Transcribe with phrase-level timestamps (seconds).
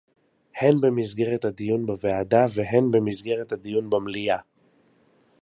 [0.59, 4.37] הן במסגרת הדיון בוועדה והן במסגרת הדיון במליאה